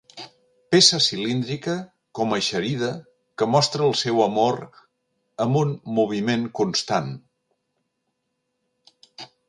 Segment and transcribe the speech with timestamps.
[0.75, 1.75] Peça cilíndrica
[2.19, 2.89] com eixerida
[3.41, 4.59] que mostra el seu amor
[5.47, 7.17] amb un moviment constnat.